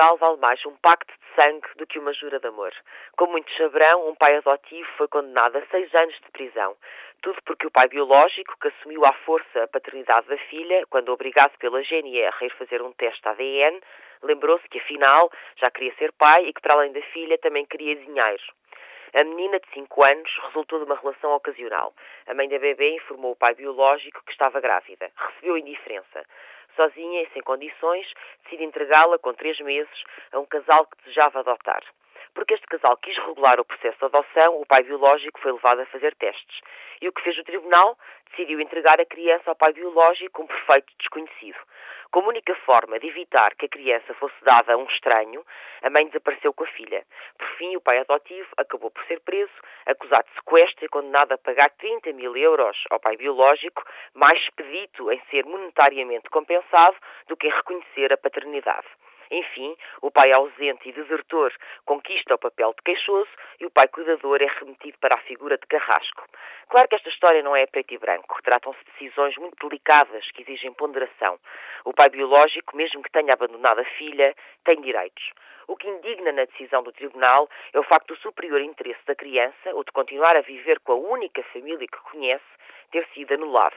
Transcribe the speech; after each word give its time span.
Portugal 0.00 0.16
vale 0.16 0.38
mais 0.38 0.64
um 0.64 0.74
pacto 0.76 1.12
de 1.12 1.34
sangue 1.34 1.68
do 1.76 1.86
que 1.86 1.98
uma 1.98 2.14
jura 2.14 2.40
de 2.40 2.46
amor. 2.46 2.72
Como 3.18 3.32
muitos 3.32 3.54
saberão, 3.54 4.08
um 4.08 4.14
pai 4.14 4.34
adotivo 4.34 4.88
foi 4.96 5.06
condenado 5.08 5.58
a 5.58 5.66
seis 5.66 5.94
anos 5.94 6.14
de 6.14 6.30
prisão. 6.32 6.74
Tudo 7.20 7.38
porque 7.44 7.66
o 7.66 7.70
pai 7.70 7.86
biológico, 7.86 8.56
que 8.58 8.68
assumiu 8.68 9.04
à 9.04 9.12
força 9.12 9.62
a 9.62 9.68
paternidade 9.68 10.26
da 10.26 10.38
filha, 10.38 10.86
quando 10.88 11.12
obrigado 11.12 11.54
pela 11.58 11.82
GNR 11.82 12.34
a 12.40 12.44
ir 12.46 12.50
fazer 12.56 12.80
um 12.80 12.92
teste 12.92 13.28
ADN, 13.28 13.78
lembrou-se 14.22 14.66
que 14.70 14.78
afinal 14.78 15.30
já 15.56 15.70
queria 15.70 15.94
ser 15.96 16.12
pai 16.12 16.46
e 16.46 16.54
que 16.54 16.62
para 16.62 16.72
além 16.72 16.92
da 16.92 17.02
filha 17.12 17.36
também 17.36 17.66
queria 17.66 17.94
dinheiro. 17.94 18.42
A 19.12 19.22
menina 19.24 19.60
de 19.60 19.68
5 19.74 20.02
anos 20.02 20.30
resultou 20.46 20.78
de 20.78 20.86
uma 20.86 20.94
relação 20.94 21.34
ocasional. 21.34 21.92
A 22.26 22.32
mãe 22.32 22.48
da 22.48 22.58
bebê 22.58 22.94
informou 22.94 23.32
o 23.32 23.36
pai 23.36 23.54
biológico 23.54 24.22
que 24.24 24.32
estava 24.32 24.60
grávida. 24.60 25.10
Recebeu 25.14 25.58
indiferença. 25.58 26.24
Sozinha 26.80 27.22
e 27.22 27.28
sem 27.34 27.42
condições, 27.42 28.10
decide 28.44 28.64
entregá-la 28.64 29.18
com 29.18 29.34
três 29.34 29.60
meses 29.60 29.92
a 30.32 30.40
um 30.40 30.46
casal 30.46 30.86
que 30.86 30.96
desejava 31.02 31.40
adotar. 31.40 31.82
Porque 32.40 32.54
este 32.54 32.66
casal 32.68 32.96
quis 32.96 33.14
regular 33.18 33.60
o 33.60 33.64
processo 33.66 33.98
de 33.98 34.04
adoção, 34.06 34.62
o 34.62 34.64
pai 34.64 34.82
biológico 34.82 35.38
foi 35.40 35.52
levado 35.52 35.80
a 35.80 35.84
fazer 35.84 36.14
testes. 36.14 36.60
E 37.02 37.06
o 37.06 37.12
que 37.12 37.20
fez 37.20 37.36
o 37.36 37.44
tribunal? 37.44 37.98
Decidiu 38.30 38.58
entregar 38.62 38.98
a 38.98 39.04
criança 39.04 39.50
ao 39.50 39.54
pai 39.54 39.74
biológico, 39.74 40.42
um 40.42 40.46
perfeito 40.46 40.90
desconhecido. 40.98 41.58
Como 42.10 42.30
única 42.30 42.54
forma 42.64 42.98
de 42.98 43.08
evitar 43.08 43.54
que 43.56 43.66
a 43.66 43.68
criança 43.68 44.14
fosse 44.14 44.42
dada 44.42 44.72
a 44.72 44.76
um 44.78 44.86
estranho, 44.86 45.44
a 45.82 45.90
mãe 45.90 46.06
desapareceu 46.06 46.54
com 46.54 46.64
a 46.64 46.68
filha. 46.68 47.04
Por 47.36 47.46
fim, 47.58 47.76
o 47.76 47.80
pai 47.82 47.98
adotivo 47.98 48.48
acabou 48.56 48.90
por 48.90 49.04
ser 49.04 49.20
preso, 49.20 49.52
acusado 49.84 50.26
de 50.26 50.34
sequestro 50.36 50.86
e 50.86 50.88
condenado 50.88 51.32
a 51.32 51.38
pagar 51.38 51.68
30 51.72 52.10
mil 52.14 52.34
euros 52.38 52.78
ao 52.88 52.98
pai 52.98 53.18
biológico, 53.18 53.84
mais 54.14 54.40
expedito 54.40 55.12
em 55.12 55.20
ser 55.28 55.44
monetariamente 55.44 56.30
compensado 56.30 56.96
do 57.28 57.36
que 57.36 57.48
em 57.48 57.50
reconhecer 57.50 58.10
a 58.14 58.16
paternidade. 58.16 58.88
Enfim, 59.30 59.76
o 60.02 60.10
pai 60.10 60.32
ausente 60.32 60.88
e 60.88 60.92
desertor 60.92 61.52
conquista 61.84 62.34
o 62.34 62.38
papel 62.38 62.74
de 62.76 62.82
queixoso 62.82 63.30
e 63.60 63.66
o 63.66 63.70
pai 63.70 63.86
cuidador 63.88 64.42
é 64.42 64.46
remetido 64.46 64.98
para 64.98 65.14
a 65.14 65.20
figura 65.20 65.56
de 65.56 65.66
carrasco. 65.66 66.24
Claro 66.68 66.88
que 66.88 66.96
esta 66.96 67.08
história 67.08 67.42
não 67.42 67.54
é 67.54 67.66
preto 67.66 67.94
e 67.94 67.98
branco. 67.98 68.42
Tratam-se 68.42 68.78
de 68.84 68.92
decisões 68.92 69.36
muito 69.36 69.68
delicadas 69.68 70.28
que 70.32 70.42
exigem 70.42 70.72
ponderação. 70.72 71.38
O 71.84 71.92
pai 71.92 72.10
biológico, 72.10 72.76
mesmo 72.76 73.02
que 73.02 73.10
tenha 73.10 73.34
abandonado 73.34 73.80
a 73.80 73.84
filha, 73.84 74.34
tem 74.64 74.80
direitos. 74.80 75.30
O 75.68 75.76
que 75.76 75.88
indigna 75.88 76.32
na 76.32 76.46
decisão 76.46 76.82
do 76.82 76.90
tribunal 76.90 77.48
é 77.72 77.78
o 77.78 77.84
facto 77.84 78.08
do 78.08 78.20
superior 78.20 78.60
interesse 78.60 79.06
da 79.06 79.14
criança, 79.14 79.72
ou 79.72 79.84
de 79.84 79.92
continuar 79.92 80.36
a 80.36 80.40
viver 80.40 80.80
com 80.80 80.92
a 80.92 80.96
única 80.96 81.44
família 81.52 81.86
que 81.86 82.10
conhece, 82.10 82.44
ter 82.90 83.06
sido 83.14 83.34
anulado. 83.34 83.76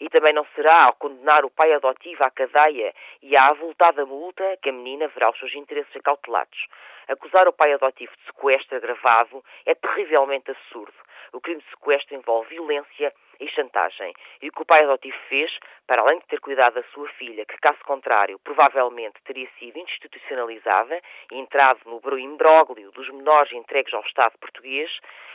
E 0.00 0.08
também 0.08 0.32
não 0.32 0.46
será 0.54 0.84
ao 0.84 0.94
condenar 0.94 1.44
o 1.44 1.50
pai 1.50 1.72
adotivo 1.72 2.24
à 2.24 2.30
cadeia 2.30 2.94
e 3.22 3.36
à 3.36 3.48
avultada 3.48 4.04
multa 4.06 4.58
que 4.62 4.68
a 4.68 4.72
menina 4.72 4.89
verá 4.98 5.30
os 5.30 5.38
seus 5.38 5.54
interesses 5.54 5.94
acautelados. 5.96 6.66
Acusar 7.08 7.48
o 7.48 7.52
pai 7.52 7.72
adotivo 7.72 8.12
de 8.16 8.24
sequestro 8.24 8.76
agravado 8.76 9.44
é 9.66 9.74
terrivelmente 9.74 10.50
absurdo. 10.50 10.94
O 11.32 11.40
crime 11.40 11.60
de 11.60 11.70
sequestro 11.70 12.14
envolve 12.14 12.50
violência 12.50 13.12
e 13.40 13.48
chantagem. 13.48 14.12
E 14.42 14.48
o 14.48 14.52
que 14.52 14.62
o 14.62 14.66
pai 14.66 14.84
adotivo 14.84 15.16
fez, 15.28 15.50
para 15.86 16.02
além 16.02 16.18
de 16.18 16.26
ter 16.26 16.40
cuidado 16.40 16.74
da 16.74 16.82
sua 16.92 17.08
filha, 17.10 17.44
que 17.46 17.56
caso 17.58 17.78
contrário 17.84 18.38
provavelmente 18.40 19.20
teria 19.24 19.48
sido 19.58 19.78
institucionalizada 19.78 21.00
e 21.32 21.38
entrado 21.38 21.80
no 21.86 22.18
imbróglio 22.18 22.90
dos 22.92 23.08
menores 23.08 23.52
entregues 23.52 23.94
ao 23.94 24.02
Estado 24.02 24.38
português, 24.38 24.90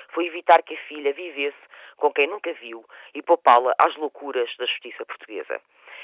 foi 0.09 0.27
evitar 0.27 0.61
que 0.63 0.75
a 0.75 0.87
filha 0.87 1.13
vivesse 1.13 1.57
com 1.97 2.11
quem 2.11 2.27
nunca 2.27 2.53
viu 2.53 2.85
e 3.13 3.21
poupá-la 3.21 3.73
às 3.77 3.95
loucuras 3.95 4.53
da 4.57 4.65
justiça 4.65 5.05
portuguesa. 5.05 5.59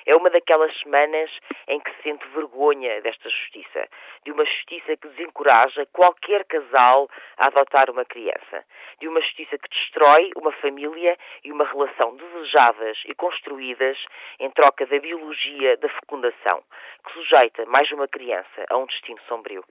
É 0.05 0.15
uma 0.15 0.29
daquelas 0.29 0.77
semanas 0.79 1.29
em 1.67 1.79
que 1.79 1.91
se 1.95 2.03
sente 2.03 2.27
vergonha 2.29 3.01
desta 3.01 3.29
justiça, 3.29 3.87
de 4.25 4.31
uma 4.31 4.45
justiça 4.45 4.97
que 4.97 5.07
desencoraja 5.09 5.85
qualquer 5.87 6.45
casal 6.45 7.09
a 7.37 7.47
adotar 7.47 7.89
uma 7.89 8.05
criança, 8.05 8.65
de 8.99 9.07
uma 9.07 9.21
justiça 9.21 9.57
que 9.57 9.69
destrói 9.69 10.31
uma 10.35 10.51
família 10.53 11.17
e 11.43 11.51
uma 11.51 11.65
relação 11.65 12.15
desejadas 12.15 12.97
e 13.05 13.13
construídas 13.13 13.97
em 14.39 14.49
troca 14.51 14.85
da 14.85 14.99
biologia 14.99 15.77
da 15.77 15.89
fecundação, 15.89 16.63
que 17.05 17.13
sujeita 17.13 17.65
mais 17.65 17.91
uma 17.91 18.07
criança 18.07 18.65
a 18.69 18.77
um 18.77 18.85
destino 18.85 19.19
sombrio. 19.27 19.63